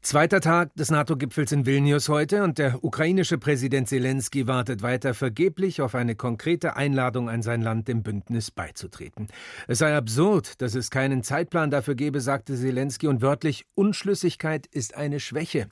Zweiter 0.00 0.40
Tag 0.40 0.74
des 0.76 0.92
NATO-Gipfels 0.92 1.50
in 1.50 1.66
Vilnius 1.66 2.08
heute 2.08 2.44
und 2.44 2.58
der 2.58 2.82
ukrainische 2.84 3.36
Präsident 3.36 3.88
Zelensky 3.88 4.46
wartet 4.46 4.80
weiter 4.80 5.12
vergeblich 5.12 5.82
auf 5.82 5.96
eine 5.96 6.14
konkrete 6.14 6.76
Einladung 6.76 7.28
an 7.28 7.42
sein 7.42 7.60
Land, 7.60 7.88
dem 7.88 8.04
Bündnis 8.04 8.52
beizutreten. 8.52 9.26
Es 9.66 9.78
sei 9.78 9.96
absurd, 9.96 10.62
dass 10.62 10.76
es 10.76 10.90
keinen 10.90 11.24
Zeitplan 11.24 11.70
dafür 11.70 11.96
gebe, 11.96 12.20
sagte 12.20 12.54
Zelensky 12.54 13.08
und 13.08 13.22
wörtlich 13.22 13.66
Unschlüssigkeit 13.74 14.66
ist 14.68 14.96
eine 14.96 15.18
Schwäche. 15.18 15.68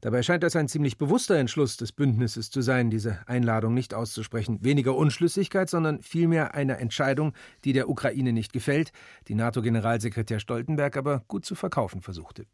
Dabei 0.00 0.22
scheint 0.22 0.44
das 0.44 0.56
ein 0.56 0.68
ziemlich 0.68 0.96
bewusster 0.96 1.36
Entschluss 1.36 1.76
des 1.76 1.92
Bündnisses 1.92 2.50
zu 2.50 2.62
sein, 2.62 2.88
diese 2.88 3.18
Einladung 3.26 3.74
nicht 3.74 3.92
auszusprechen. 3.92 4.58
Weniger 4.62 4.96
Unschlüssigkeit, 4.96 5.68
sondern 5.68 6.02
vielmehr 6.02 6.54
eine 6.54 6.78
Entscheidung, 6.78 7.34
die 7.64 7.74
der 7.74 7.90
Ukraine 7.90 8.32
nicht 8.32 8.54
gefällt, 8.54 8.92
die 9.28 9.34
NATO-Generalsekretär 9.34 10.40
Stoltenberg 10.40 10.96
aber 10.96 11.22
gut 11.28 11.44
zu 11.44 11.54
verkaufen 11.54 12.00
versuchte. 12.00 12.46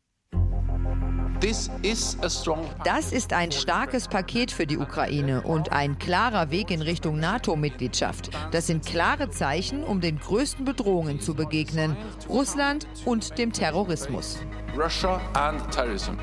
Das 2.84 3.12
ist 3.12 3.32
ein 3.34 3.52
starkes 3.52 4.08
Paket 4.08 4.50
für 4.50 4.66
die 4.66 4.78
Ukraine 4.78 5.42
und 5.42 5.72
ein 5.72 5.98
klarer 5.98 6.50
Weg 6.50 6.70
in 6.70 6.80
Richtung 6.80 7.20
NATO-Mitgliedschaft. 7.20 8.30
Das 8.50 8.66
sind 8.66 8.86
klare 8.86 9.28
Zeichen, 9.28 9.84
um 9.84 10.00
den 10.00 10.18
größten 10.18 10.64
Bedrohungen 10.64 11.20
zu 11.20 11.34
begegnen, 11.34 11.98
Russland 12.30 12.86
und 13.04 13.36
dem 13.36 13.52
Terrorismus. 13.52 14.38
Russia 14.74 15.20
and 15.34 15.70
terrorism. 15.70 16.14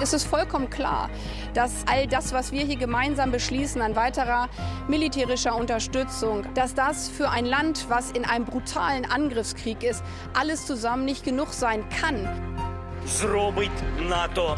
Es 0.00 0.12
ist 0.12 0.24
vollkommen 0.24 0.68
klar, 0.68 1.08
dass 1.54 1.84
all 1.86 2.08
das, 2.08 2.32
was 2.32 2.50
wir 2.50 2.64
hier 2.64 2.76
gemeinsam 2.76 3.30
beschließen 3.30 3.80
an 3.80 3.94
weiterer 3.94 4.48
militärischer 4.88 5.54
Unterstützung, 5.54 6.44
dass 6.54 6.74
das 6.74 7.08
für 7.08 7.30
ein 7.30 7.46
Land, 7.46 7.86
was 7.88 8.10
in 8.10 8.24
einem 8.24 8.44
brutalen 8.44 9.04
Angriffskrieg 9.04 9.84
ist, 9.84 10.02
alles 10.36 10.66
zusammen 10.66 11.04
nicht 11.04 11.24
genug 11.24 11.52
sein 11.52 11.84
kann. 11.88 12.53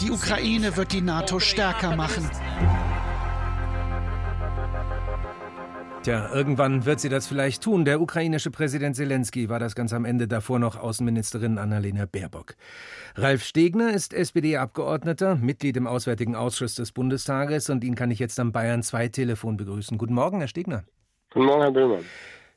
Die 0.00 0.10
Ukraine 0.10 0.76
wird 0.76 0.92
die 0.92 1.00
NATO 1.00 1.40
stärker 1.40 1.96
machen. 1.96 2.30
Tja, 6.04 6.30
irgendwann 6.32 6.84
wird 6.84 7.00
sie 7.00 7.08
das 7.08 7.26
vielleicht 7.26 7.64
tun. 7.64 7.84
Der 7.84 8.00
ukrainische 8.00 8.52
Präsident 8.52 8.94
Zelensky 8.94 9.48
war 9.48 9.58
das 9.58 9.74
ganz 9.74 9.92
am 9.92 10.04
Ende 10.04 10.28
davor 10.28 10.60
noch 10.60 10.76
Außenministerin 10.76 11.58
Annalena 11.58 12.06
Baerbock. 12.06 12.54
Ralf 13.16 13.42
Stegner 13.42 13.92
ist 13.92 14.14
SPD-Abgeordneter, 14.14 15.34
Mitglied 15.34 15.76
im 15.76 15.88
Auswärtigen 15.88 16.36
Ausschuss 16.36 16.76
des 16.76 16.92
Bundestages 16.92 17.68
und 17.70 17.82
ihn 17.82 17.96
kann 17.96 18.12
ich 18.12 18.20
jetzt 18.20 18.38
am 18.38 18.52
Bayern 18.52 18.84
2 18.84 19.08
Telefon 19.08 19.56
begrüßen. 19.56 19.98
Guten 19.98 20.14
Morgen, 20.14 20.38
Herr 20.38 20.46
Stegner. 20.46 20.84
Guten 21.32 21.46
Morgen, 21.46 21.62
Herr 21.62 21.72
Böhmann. 21.72 22.04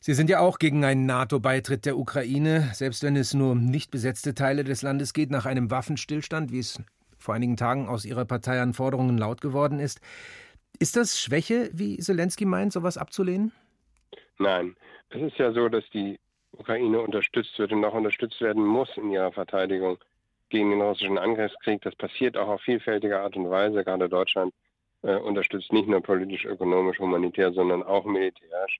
Sie 0.01 0.13
sind 0.13 0.29
ja 0.29 0.39
auch 0.39 0.59
gegen 0.59 0.85
einen 0.85 1.05
NATO-Beitritt 1.05 1.85
der 1.85 1.97
Ukraine, 1.97 2.69
selbst 2.73 3.03
wenn 3.03 3.17
es 3.17 3.33
nur 3.33 3.51
um 3.51 3.65
nicht 3.65 3.91
besetzte 3.91 4.33
Teile 4.33 4.63
des 4.63 4.81
Landes 4.81 5.13
geht, 5.13 5.29
nach 5.29 5.45
einem 5.45 5.71
Waffenstillstand, 5.71 6.53
wie 6.53 6.59
es 6.59 6.81
vor 7.17 7.35
einigen 7.35 7.57
Tagen 7.57 7.89
aus 7.89 8.05
Ihrer 8.05 8.23
Partei 8.23 8.61
an 8.61 8.73
Forderungen 8.73 9.17
laut 9.17 9.41
geworden 9.41 9.81
ist. 9.81 9.99
Ist 10.79 10.95
das 10.95 11.19
Schwäche, 11.19 11.69
wie 11.73 11.97
Zelensky 11.97 12.45
meint, 12.45 12.71
sowas 12.71 12.97
abzulehnen? 12.97 13.51
Nein. 14.37 14.77
Es 15.09 15.21
ist 15.21 15.37
ja 15.37 15.51
so, 15.51 15.67
dass 15.67 15.83
die 15.93 16.17
Ukraine 16.53 17.01
unterstützt 17.01 17.59
wird 17.59 17.73
und 17.73 17.83
auch 17.83 17.93
unterstützt 17.93 18.39
werden 18.39 18.65
muss 18.65 18.89
in 18.95 19.11
ihrer 19.11 19.33
Verteidigung 19.33 19.97
gegen 20.47 20.71
den 20.71 20.81
russischen 20.81 21.17
Angriffskrieg. 21.17 21.81
Das 21.81 21.95
passiert 21.95 22.37
auch 22.37 22.47
auf 22.47 22.61
vielfältige 22.61 23.19
Art 23.19 23.35
und 23.35 23.49
Weise. 23.49 23.83
Gerade 23.83 24.07
Deutschland 24.07 24.53
äh, 25.01 25.15
unterstützt 25.15 25.73
nicht 25.73 25.89
nur 25.89 26.01
politisch, 26.01 26.45
ökonomisch, 26.45 26.99
humanitär, 26.99 27.51
sondern 27.51 27.83
auch 27.83 28.05
militärisch. 28.05 28.79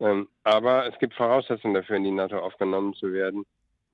Ähm, 0.00 0.28
aber 0.44 0.86
es 0.86 0.98
gibt 0.98 1.14
Voraussetzungen 1.14 1.74
dafür, 1.74 1.96
in 1.96 2.04
die 2.04 2.10
NATO 2.10 2.38
aufgenommen 2.38 2.94
zu 2.94 3.12
werden. 3.12 3.44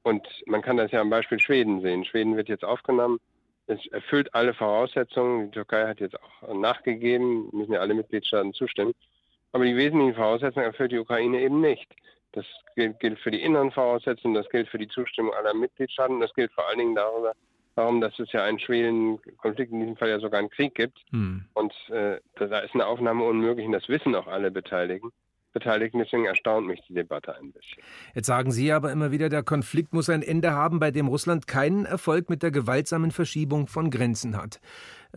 Und 0.02 0.26
man 0.46 0.60
kann 0.60 0.76
das 0.76 0.90
ja 0.92 1.00
am 1.00 1.10
Beispiel 1.10 1.40
Schweden 1.40 1.80
sehen. 1.80 2.04
Schweden 2.04 2.36
wird 2.36 2.48
jetzt 2.48 2.64
aufgenommen. 2.64 3.18
Es 3.66 3.84
erfüllt 3.86 4.34
alle 4.34 4.52
Voraussetzungen. 4.52 5.46
Die 5.46 5.54
Türkei 5.54 5.86
hat 5.86 6.00
jetzt 6.00 6.16
auch 6.20 6.54
nachgegeben, 6.54 7.48
müssen 7.52 7.72
ja 7.72 7.80
alle 7.80 7.94
Mitgliedstaaten 7.94 8.52
zustimmen. 8.52 8.92
Aber 9.52 9.64
die 9.64 9.76
wesentlichen 9.76 10.14
Voraussetzungen 10.14 10.66
erfüllt 10.66 10.92
die 10.92 10.98
Ukraine 10.98 11.40
eben 11.40 11.60
nicht. 11.60 11.88
Das 12.32 12.44
gilt, 12.74 13.18
für 13.20 13.30
die 13.30 13.40
inneren 13.40 13.70
Voraussetzungen, 13.70 14.34
das 14.34 14.48
gilt 14.50 14.68
für 14.68 14.78
die 14.78 14.88
Zustimmung 14.88 15.32
aller 15.32 15.54
Mitgliedstaaten, 15.54 16.20
das 16.20 16.34
gilt 16.34 16.52
vor 16.52 16.68
allen 16.68 16.78
Dingen 16.78 16.96
darüber, 16.96 17.32
darum, 17.76 18.00
dass 18.00 18.18
es 18.18 18.32
ja 18.32 18.42
einen 18.42 18.58
schwelen 18.58 19.20
Konflikt, 19.38 19.72
in 19.72 19.80
diesem 19.80 19.96
Fall 19.96 20.08
ja 20.08 20.18
sogar 20.18 20.40
einen 20.40 20.50
Krieg 20.50 20.74
gibt. 20.74 20.98
Hm. 21.10 21.44
Und 21.54 21.72
äh, 21.90 22.18
da 22.34 22.58
ist 22.58 22.74
eine 22.74 22.86
Aufnahme 22.86 23.24
unmöglich 23.24 23.64
und 23.64 23.72
das 23.72 23.88
wissen 23.88 24.14
auch 24.16 24.26
alle 24.26 24.50
Beteiligten. 24.50 25.12
Beteiligten. 25.54 26.00
Deswegen 26.00 26.26
erstaunt 26.26 26.66
mich 26.66 26.82
die 26.86 26.92
Debatte 26.92 27.34
ein 27.34 27.52
bisschen. 27.52 27.82
Jetzt 28.14 28.26
sagen 28.26 28.52
Sie 28.52 28.70
aber 28.70 28.92
immer 28.92 29.10
wieder, 29.10 29.30
der 29.30 29.42
Konflikt 29.42 29.94
muss 29.94 30.10
ein 30.10 30.22
Ende 30.22 30.50
haben, 30.50 30.78
bei 30.78 30.90
dem 30.90 31.08
Russland 31.08 31.46
keinen 31.46 31.86
Erfolg 31.86 32.28
mit 32.28 32.42
der 32.42 32.50
gewaltsamen 32.50 33.10
Verschiebung 33.10 33.66
von 33.66 33.90
Grenzen 33.90 34.36
hat. 34.36 34.60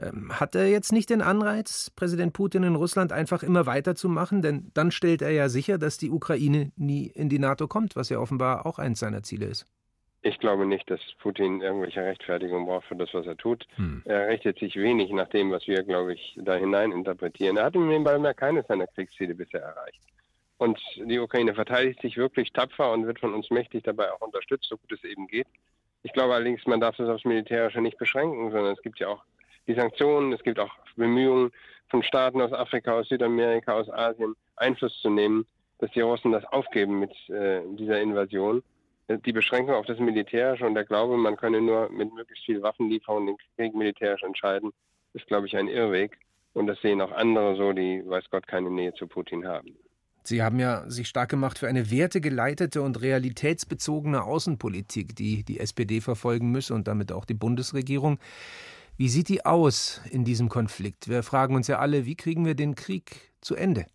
Ähm, 0.02 0.32
hat 0.40 0.56
er 0.56 0.70
jetzt 0.70 0.94
nicht 0.94 1.10
den 1.10 1.22
Anreiz, 1.22 1.90
Präsident 1.90 2.32
Putin 2.32 2.64
in 2.64 2.76
Russland 2.76 3.12
einfach 3.12 3.44
immer 3.44 3.66
weiterzumachen? 3.66 4.42
Denn 4.42 4.72
dann 4.74 4.92
stellt 4.92 5.22
er 5.22 5.32
ja 5.32 5.50
sicher, 5.50 5.78
dass 5.78 5.98
die 5.98 6.12
Ukraine 6.12 6.72
nie 6.78 7.08
in 7.08 7.28
die 7.28 7.40
NATO 7.40 7.68
kommt, 7.68 7.98
was 7.98 8.10
ja 8.10 8.20
offenbar 8.20 8.66
auch 8.66 8.80
eins 8.80 9.00
seiner 9.00 9.24
Ziele 9.24 9.48
ist. 9.48 9.68
Ich 10.24 10.40
glaube 10.40 10.66
nicht, 10.66 10.90
dass 10.90 11.00
Putin 11.20 11.62
irgendwelche 11.62 12.04
Rechtfertigung 12.04 12.66
braucht 12.66 12.88
für 12.88 12.96
das, 12.96 13.10
was 13.14 13.26
er 13.26 13.38
tut. 13.38 13.66
Hm. 13.76 14.02
Er 14.06 14.28
richtet 14.28 14.60
sich 14.60 14.76
wenig 14.76 15.12
nach 15.12 15.30
dem, 15.30 15.52
was 15.52 15.68
wir, 15.68 15.84
glaube 15.84 16.14
ich, 16.14 16.38
da 16.42 16.56
hinein 16.56 16.92
interpretieren. 16.92 17.58
Er 17.58 17.66
hat 17.66 17.76
im 17.76 18.04
Ball 18.04 18.34
keines 18.34 18.68
seiner 18.68 18.88
Kriegsziele 18.88 19.36
bisher 19.36 19.62
erreicht. 19.62 20.02
Und 20.58 20.80
die 20.96 21.20
Ukraine 21.20 21.54
verteidigt 21.54 22.02
sich 22.02 22.18
wirklich 22.18 22.52
tapfer 22.52 22.92
und 22.92 23.06
wird 23.06 23.20
von 23.20 23.34
uns 23.34 23.50
mächtig 23.52 23.84
dabei 23.84 24.12
auch 24.12 24.22
unterstützt, 24.22 24.68
so 24.68 24.78
gut 24.78 24.92
es 24.92 25.04
eben 25.04 25.28
geht. 25.28 25.48
Ich 26.04 26.14
glaube 26.14 26.34
allerdings, 26.34 26.66
man 26.66 26.80
darf 26.80 26.96
das 26.96 27.10
aufs 27.10 27.26
Militärische 27.26 27.82
nicht 27.82 27.98
beschränken, 27.98 28.52
sondern 28.52 28.74
es 28.74 28.82
gibt 28.82 29.00
ja 29.00 29.10
auch 29.10 29.24
die 29.68 29.74
Sanktionen, 29.74 30.34
es 30.34 30.42
gibt 30.42 30.60
auch 30.60 30.72
Bemühungen 30.96 31.52
von 31.90 32.02
Staaten 32.02 32.42
aus 32.42 32.54
Afrika, 32.54 32.94
aus 32.94 33.10
Südamerika, 33.10 33.74
aus 33.74 33.90
Asien, 33.90 34.36
Einfluss 34.56 35.00
zu 35.02 35.10
nehmen, 35.10 35.46
dass 35.80 35.92
die 35.92 36.02
Russen 36.02 36.32
das 36.32 36.46
aufgeben 36.46 37.00
mit 37.00 37.12
äh, 37.30 37.62
dieser 37.76 38.02
Invasion. 38.02 38.64
Die 39.10 39.32
Beschränkung 39.32 39.76
auf 39.76 39.86
das 39.86 40.00
Militärische 40.00 40.66
und 40.66 40.74
der 40.74 40.84
Glaube, 40.84 41.16
man 41.16 41.38
könne 41.38 41.62
nur 41.62 41.90
mit 41.90 42.14
möglichst 42.14 42.46
viel 42.46 42.62
Waffenlieferung 42.62 43.26
den 43.28 43.38
Krieg 43.56 43.74
militärisch 43.74 44.24
entscheiden, 44.24 44.74
ist, 45.14 45.28
glaube 45.28 45.48
ich, 45.48 45.56
ein 45.56 45.70
Irrweg. 45.70 46.18
Und 46.54 46.68
das 46.68 46.82
sehen 46.82 47.02
auch 47.02 47.12
andere 47.12 47.56
so, 47.56 47.72
die, 47.72 48.04
weiß 48.06 48.30
Gott, 48.32 48.48
keine 48.48 48.70
Nähe 48.70 48.94
zu 48.94 49.08
Putin 49.08 49.48
haben. 49.48 49.78
Sie 50.28 50.44
haben 50.44 50.60
ja 50.60 50.84
sich 50.90 51.08
stark 51.08 51.30
gemacht 51.30 51.58
für 51.58 51.70
eine 51.70 51.90
wertegeleitete 51.90 52.82
und 52.82 53.02
realitätsbezogene 53.02 54.24
Außenpolitik, 54.24 55.16
die 55.16 55.46
die 55.46 55.62
SPD 55.62 56.02
verfolgen 56.02 56.52
müsse 56.52 56.74
und 56.74 56.90
damit 56.90 57.14
auch 57.14 57.24
die 57.24 57.34
Bundesregierung. 57.34 58.20
Wie 58.98 59.08
sieht 59.08 59.30
die 59.30 59.46
aus 59.46 60.02
in 60.12 60.26
diesem 60.26 60.50
Konflikt? 60.50 61.08
Wir 61.08 61.24
fragen 61.24 61.56
uns 61.56 61.70
ja 61.70 61.80
alle, 61.80 62.06
wie 62.06 62.16
kriegen 62.16 62.46
wir 62.46 62.56
den 62.56 62.76
Krieg 62.76 63.32
zu 63.40 63.56
Ende? 63.56 63.86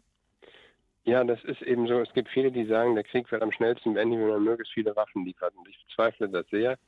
Ja, 1.04 1.22
das 1.22 1.44
ist 1.44 1.60
eben 1.60 1.86
so. 1.86 2.00
Es 2.00 2.14
gibt 2.14 2.30
viele, 2.30 2.50
die 2.50 2.64
sagen, 2.64 2.94
der 2.94 3.04
Krieg 3.04 3.30
wird 3.30 3.42
am 3.42 3.52
schnellsten 3.52 3.92
beenden, 3.92 4.18
wenn 4.18 4.28
man 4.28 4.44
möglichst 4.44 4.72
viele 4.72 4.96
Waffen 4.96 5.26
liefert. 5.26 5.52
Und 5.54 5.68
ich 5.68 5.84
bezweifle 5.86 6.30
das 6.30 6.46
sehr. 6.48 6.78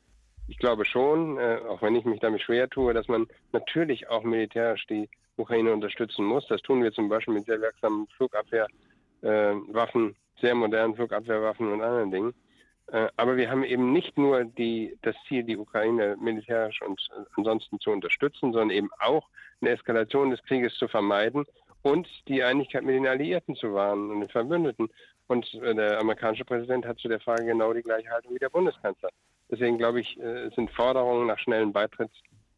Ich 0.49 0.57
glaube 0.57 0.87
schon, 0.87 1.37
äh, 1.37 1.59
auch 1.69 1.83
wenn 1.83 1.97
ich 1.97 2.07
mich 2.07 2.21
damit 2.21 2.41
schwer 2.41 2.71
tue, 2.71 2.95
dass 2.95 3.09
man 3.09 3.27
natürlich 3.53 4.09
auch 4.09 4.23
militärisch 4.23 4.87
die 4.87 5.11
Ukraine 5.37 5.75
unterstützen 5.75 6.25
muss. 6.25 6.47
Das 6.49 6.63
tun 6.63 6.83
wir 6.83 6.93
zum 6.93 7.11
Beispiel 7.11 7.35
mit 7.35 7.45
sehr 7.45 7.61
wirksamen 7.61 8.07
Flugabwehr 8.17 8.69
Waffen, 9.29 10.17
sehr 10.41 10.55
modernen 10.55 10.95
Flugabwehrwaffen 10.95 11.73
und 11.73 11.83
anderen 11.83 12.11
Dingen. 12.11 12.35
Äh, 12.89 13.09
aber 13.17 13.37
wir 13.37 13.51
haben 13.51 13.65
eben 13.65 13.93
nicht 13.93 14.19
nur 14.19 14.45
die, 14.45 14.99
das 15.03 15.17
Ziel, 15.27 15.45
die 15.45 15.57
Ukraine 15.57 16.17
militärisch 16.21 16.83
und 16.83 17.01
äh, 17.17 17.25
ansonsten 17.37 17.81
zu 17.81 17.91
unterstützen, 17.91 18.53
sondern 18.53 18.71
eben 18.71 18.91
auch 18.99 19.29
eine 19.61 19.71
Eskalation 19.71 20.31
des 20.31 20.43
Krieges 20.43 20.75
zu 20.75 20.89
vermeiden 20.89 21.45
und 21.83 22.09
die 22.29 22.43
Einigkeit 22.43 22.83
mit 22.83 22.95
den 22.95 23.07
Alliierten 23.07 23.57
zu 23.57 23.73
wahren 23.73 24.11
und 24.11 24.21
den 24.21 24.29
Verbündeten. 24.29 24.89
Und 25.29 25.53
äh, 25.55 25.75
der 25.75 25.99
amerikanische 25.99 26.45
Präsident 26.45 26.85
hat 26.85 26.99
zu 26.99 27.09
der 27.09 27.21
Frage 27.21 27.47
genau 27.47 27.73
die 27.73 27.83
gleiche 27.83 28.11
Haltung 28.11 28.35
wie 28.35 28.39
der 28.39 28.51
Bundeskanzler. 28.51 29.09
Deswegen 29.51 29.79
glaube 29.79 30.01
ich, 30.01 30.21
äh, 30.21 30.51
sind 30.55 30.71
Forderungen 30.71 31.27
nach 31.27 31.39
schnellen 31.39 31.73
Beitritt 31.73 32.11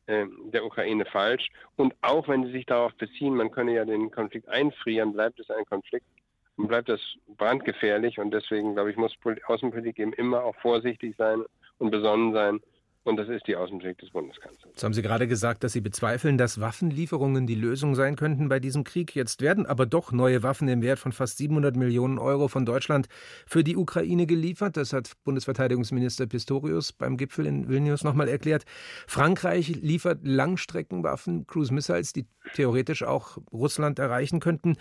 äh, 0.06 0.26
der 0.52 0.64
Ukraine 0.64 1.04
falsch. 1.04 1.48
Und 1.76 1.94
auch 2.00 2.26
wenn 2.26 2.46
sie 2.46 2.52
sich 2.52 2.66
darauf 2.66 2.94
beziehen, 2.94 3.36
man 3.36 3.52
könne 3.52 3.74
ja 3.74 3.84
den 3.84 4.10
Konflikt 4.10 4.48
einfrieren, 4.48 5.12
bleibt 5.12 5.38
es 5.38 5.50
ein 5.50 5.64
Konflikt, 5.66 6.06
bleibt 6.56 6.88
das 6.88 7.00
brandgefährlich 7.36 8.18
und 8.18 8.32
deswegen, 8.32 8.74
glaube 8.74 8.90
ich, 8.90 8.96
muss 8.96 9.14
Außenpolitik 9.46 9.98
eben 9.98 10.12
immer 10.14 10.42
auch 10.42 10.56
vorsichtig 10.56 11.14
sein 11.16 11.42
und 11.78 11.90
besonnen 11.90 12.32
sein. 12.32 12.60
Und 13.06 13.18
das 13.18 13.28
ist 13.28 13.46
die 13.46 13.54
Außenpolitik 13.54 13.98
des 13.98 14.10
Bundeskanzlers. 14.10 14.72
Jetzt 14.72 14.82
haben 14.82 14.92
Sie 14.92 15.00
gerade 15.00 15.28
gesagt, 15.28 15.62
dass 15.62 15.72
Sie 15.72 15.80
bezweifeln, 15.80 16.38
dass 16.38 16.60
Waffenlieferungen 16.60 17.46
die 17.46 17.54
Lösung 17.54 17.94
sein 17.94 18.16
könnten 18.16 18.48
bei 18.48 18.58
diesem 18.58 18.82
Krieg. 18.82 19.14
Jetzt 19.14 19.40
werden 19.40 19.64
aber 19.64 19.86
doch 19.86 20.10
neue 20.10 20.42
Waffen 20.42 20.66
im 20.66 20.82
Wert 20.82 20.98
von 20.98 21.12
fast 21.12 21.38
700 21.38 21.76
Millionen 21.76 22.18
Euro 22.18 22.48
von 22.48 22.66
Deutschland 22.66 23.06
für 23.46 23.62
die 23.62 23.76
Ukraine 23.76 24.26
geliefert. 24.26 24.76
Das 24.76 24.92
hat 24.92 25.12
Bundesverteidigungsminister 25.22 26.26
Pistorius 26.26 26.92
beim 26.92 27.16
Gipfel 27.16 27.46
in 27.46 27.68
Vilnius 27.68 28.02
nochmal 28.02 28.28
erklärt. 28.28 28.64
Frankreich 29.06 29.68
liefert 29.68 30.18
Langstreckenwaffen, 30.24 31.46
Cruise 31.46 31.72
Missiles, 31.72 32.12
die 32.12 32.26
theoretisch 32.54 33.04
auch 33.04 33.38
Russland 33.52 34.00
erreichen 34.00 34.40
könnten. 34.40 34.74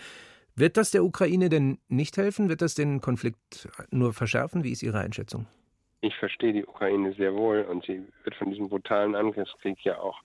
Wird 0.57 0.78
das 0.78 0.92
der 0.92 1.04
Ukraine 1.04 1.50
denn 1.50 1.80
nicht 1.90 2.16
helfen? 2.16 2.48
Wird 2.48 2.62
das 2.62 2.75
den 2.75 3.02
Konflikt 3.02 3.68
nur 3.92 4.13
verschärfen? 4.13 4.63
Wie 4.63 4.72
ist 4.72 4.84
Ihre 4.84 5.00
Einschätzung? 5.00 5.48
Ich 6.00 6.16
verstehe 6.16 6.54
die 6.54 6.66
Ukraine 6.66 7.13
sehr 7.13 7.34
wohl 7.34 7.63
und 7.63 7.84
sie 7.86 8.02
wird 8.24 8.36
von 8.36 8.52
diesem 8.52 8.69
brutalen 8.69 9.16
Angriffskrieg 9.16 9.84
ja 9.84 9.98
auch 10.00 10.19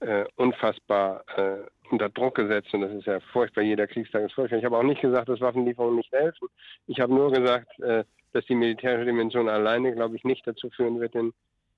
äh, 0.00 0.24
unfassbar 0.36 1.24
äh, 1.36 1.64
unter 1.90 2.08
Druck 2.10 2.36
gesetzt 2.36 2.72
und 2.74 2.82
das 2.82 2.92
ist 2.92 3.06
ja 3.06 3.18
furchtbar. 3.32 3.62
Jeder 3.62 3.86
Kriegstag 3.86 4.24
ist 4.24 4.34
furchtbar. 4.34 4.58
Ich 4.58 4.64
habe 4.64 4.76
auch 4.76 4.82
nicht 4.82 5.00
gesagt, 5.00 5.28
dass 5.28 5.40
Waffenlieferungen 5.40 5.96
nicht 5.96 6.12
helfen. 6.12 6.48
Ich 6.86 7.00
habe 7.00 7.14
nur 7.14 7.32
gesagt, 7.32 7.78
äh, 7.80 8.04
dass 8.32 8.44
die 8.46 8.54
militärische 8.54 9.06
Dimension 9.06 9.48
alleine, 9.48 9.94
glaube 9.94 10.16
ich, 10.16 10.24
nicht 10.24 10.46
dazu 10.46 10.70
führen 10.70 11.00
wird, 11.00 11.14
den 11.14 11.32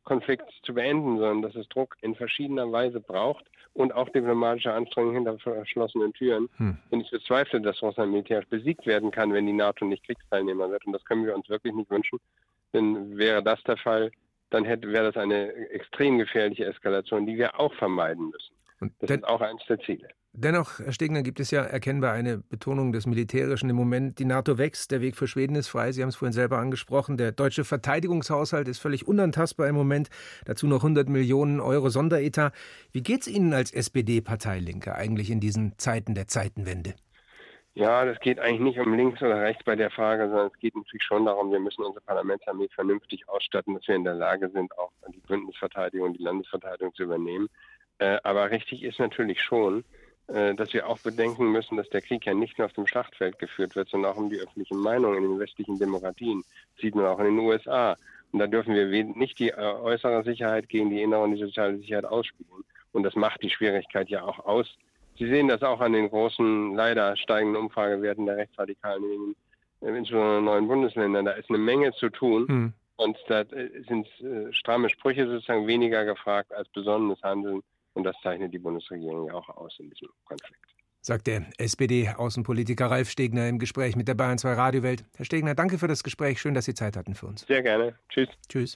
Konflikt 0.05 0.45
zu 0.63 0.75
beenden, 0.75 1.19
sondern 1.19 1.43
dass 1.43 1.55
es 1.55 1.69
Druck 1.69 1.97
in 2.03 2.15
verschiedener 2.15 2.71
Weise 2.71 3.01
braucht 3.01 3.45
und 3.73 3.93
auch 3.93 4.09
diplomatische 4.11 4.73
Anstrengungen 4.73 5.17
hinter 5.17 5.39
verschlossenen 5.39 6.13
Türen. 6.13 6.49
Hm. 6.57 6.79
Und 6.91 7.01
ich 7.01 7.11
bezweifle, 7.11 7.61
dass 7.61 7.83
Russland 7.83 8.13
militärisch 8.13 8.47
besiegt 8.47 8.87
werden 8.87 9.11
kann, 9.11 9.33
wenn 9.33 9.47
die 9.47 9.53
NATO 9.53 9.85
nicht 9.85 10.05
Kriegsteilnehmer 10.05 10.71
wird. 10.71 10.87
Und 10.87 10.93
das 10.93 11.05
können 11.05 11.27
wir 11.27 11.35
uns 11.35 11.49
wirklich 11.49 11.75
nicht 11.75 11.91
wünschen. 11.91 12.21
Denn 12.73 13.17
wäre 13.17 13.43
das 13.43 13.63
der 13.65 13.77
Fall, 13.77 14.11
dann 14.51 14.65
hätte, 14.65 14.89
wäre 14.93 15.13
das 15.13 15.17
eine 15.17 15.53
extrem 15.71 16.19
gefährliche 16.19 16.67
Eskalation, 16.67 17.27
die 17.27 17.37
wir 17.37 17.59
auch 17.59 17.75
vermeiden 17.75 18.31
müssen. 18.31 18.93
das 19.01 19.11
ist 19.11 19.25
auch 19.25 19.41
eines 19.41 19.65
der 19.67 19.81
Ziele. 19.81 20.09
Dennoch, 20.37 20.81
Herr 20.81 20.91
Stegner, 20.91 21.23
gibt 21.23 21.39
es 21.39 21.53
ja 21.53 21.63
erkennbar 21.63 22.13
eine 22.13 22.39
Betonung 22.39 22.91
des 22.91 23.07
Militärischen 23.07 23.71
im 23.71 23.77
Moment. 23.77 24.19
Die 24.19 24.25
NATO 24.25 24.59
wächst, 24.59 24.91
der 24.91 25.01
Weg 25.01 25.15
für 25.15 25.29
Schweden 25.29 25.55
ist 25.55 25.69
frei. 25.69 25.93
Sie 25.93 26.03
haben 26.03 26.09
es 26.09 26.17
vorhin 26.17 26.33
selber 26.33 26.59
angesprochen. 26.59 27.17
Der 27.17 27.31
deutsche 27.31 27.63
Verteidigungshaushalt 27.63 28.67
ist 28.67 28.81
völlig 28.81 29.07
unantastbar 29.07 29.69
im 29.69 29.77
Moment. 29.77 30.11
Dazu 30.45 30.67
noch 30.67 30.79
100 30.79 31.09
Millionen 31.09 31.61
Euro 31.61 31.89
Sonderetat. 31.89 32.53
Wie 32.91 33.05
geht 33.05 33.21
es 33.21 33.29
Ihnen 33.29 33.55
als 33.55 33.73
SPD-Parteilinke 33.73 34.97
eigentlich 34.97 35.31
in 35.31 35.39
diesen 35.39 35.79
Zeiten 35.79 36.17
der 36.17 36.27
Zeitenwende? 36.27 36.95
Ja, 37.75 38.05
das 38.05 38.19
geht 38.19 38.41
eigentlich 38.41 38.75
nicht 38.75 38.81
um 38.81 38.93
links 38.93 39.23
oder 39.23 39.41
rechts 39.41 39.63
bei 39.63 39.77
der 39.77 39.93
Frage, 39.93 40.29
sondern 40.29 40.49
es 40.49 40.59
geht 40.59 40.75
natürlich 40.75 41.05
schon 41.05 41.27
darum, 41.27 41.53
wir 41.53 41.61
müssen 41.61 41.85
unsere 41.85 42.05
Parlamentsarmee 42.05 42.69
vernünftig 42.75 43.29
ausstatten, 43.29 43.75
dass 43.75 43.87
wir 43.87 43.95
in 43.95 44.05
der 44.05 44.15
Lage 44.15 44.51
sind, 44.51 44.77
auch 44.79 44.91
die 45.13 45.21
Bündnisverteidigung, 45.29 46.15
die 46.15 46.23
Landesverteidigung 46.25 46.93
zu 46.95 47.05
übernehmen. 47.05 47.49
Äh, 47.99 48.19
aber 48.25 48.51
richtig 48.51 48.83
ist 48.83 48.99
natürlich 48.99 49.41
schon, 49.41 49.85
dass 50.27 50.73
wir 50.73 50.89
auch 50.89 50.99
bedenken 51.01 51.53
müssen, 51.53 51.77
dass 51.77 51.89
der 51.91 52.01
Krieg 52.01 52.25
ja 52.25 52.33
nicht 52.33 52.57
nur 52.57 52.67
auf 52.67 52.73
dem 52.73 52.87
Schlachtfeld 52.87 53.39
geführt 53.39 53.77
wird, 53.77 53.91
sondern 53.91 54.13
auch 54.13 54.17
um 54.17 54.31
die 54.31 54.39
öffentliche 54.39 54.75
Meinung 54.75 55.17
in 55.17 55.23
den 55.23 55.39
westlichen 55.39 55.79
Demokratien. 55.79 56.43
Das 56.75 56.83
sieht 56.83 56.95
man 56.95 57.05
auch 57.05 57.19
in 57.19 57.27
den 57.27 57.39
USA. 57.41 57.95
Und 58.35 58.41
da 58.41 58.49
dürfen 58.49 58.75
wir 58.75 58.87
nicht 59.05 59.39
die 59.39 59.51
äh, 59.51 59.55
äußere 59.55 60.25
Sicherheit 60.25 60.69
gegen 60.69 60.91
die 60.91 61.01
innere 61.01 61.23
und 61.23 61.37
die 61.37 61.41
soziale 61.41 61.79
Sicherheit 61.79 62.05
ausspielen. 62.05 62.65
Und 62.91 63.05
das 63.05 63.15
macht 63.15 63.43
die 63.43 63.51
Schwierigkeit 63.51 64.09
ja 64.09 64.25
auch 64.25 64.45
aus. 64.45 64.67
Sie 65.17 65.29
sehen 65.29 65.47
das 65.47 65.63
auch 65.63 65.81
an 65.81 65.93
den 65.93 66.09
großen, 66.09 66.75
leider 66.75 67.17
steigenden 67.17 67.63
Umfragewerten 67.63 68.27
der 68.27 68.37
Rechtsradikalen 68.37 69.05
in 69.05 69.37
den 69.83 69.95
insbesondere 69.95 70.43
neuen 70.43 70.67
Bundesländern. 70.67 71.27
Da 71.27 71.31
ist 71.33 71.49
eine 71.49 71.59
Menge 71.59 71.93
zu 71.93 72.11
tun. 72.11 72.47
Mhm. 72.49 72.73
Und 72.97 73.17
da 73.29 73.43
äh, 73.43 73.83
sind 73.87 74.09
stramme 74.51 74.91
Sprüche 74.91 75.29
sozusagen 75.29 75.69
weniger 75.69 76.05
gefragt 76.05 76.53
als 76.53 76.69
besonnenes 76.71 77.23
Handeln. 77.23 77.63
Und 77.95 78.05
das 78.05 78.17
zeichnet 78.23 78.53
die 78.53 78.59
Bundesregierung 78.59 79.29
ja 79.29 79.35
auch 79.35 79.49
aus 79.49 79.75
in 79.79 79.91
diesem 79.91 80.09
Konflikt. 80.25 80.61
Sagt 81.01 81.27
der 81.27 81.45
SPD-Außenpolitiker 81.59 82.87
Ralf 82.87 83.11
Stegner 83.11 83.49
im 83.49 83.59
Gespräch 83.59 83.95
mit 83.95 84.09
der 84.09 84.15
Bayern 84.15 84.39
2 84.39 84.55
Radiowelt. 84.55 85.05
Herr 85.17 85.25
Stegner, 85.25 85.55
danke 85.55 85.79
für 85.79 85.89
das 85.89 86.03
Gespräch. 86.03 86.41
Schön, 86.41 86.55
dass 86.55 86.65
Sie 86.65 86.75
Zeit 86.75 86.97
hatten 86.97 87.15
für 87.15 87.27
uns. 87.27 87.43
Sehr 87.43 87.63
gerne. 87.63 87.95
Tschüss. 88.09 88.29
Tschüss. 88.49 88.73